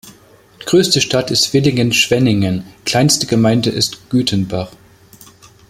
[0.65, 4.71] Größte Stadt ist Villingen-Schwenningen, kleinste Gemeinde ist Gütenbach.